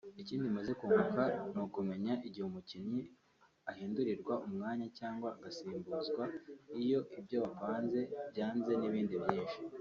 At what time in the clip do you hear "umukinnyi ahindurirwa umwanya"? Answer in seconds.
2.47-4.87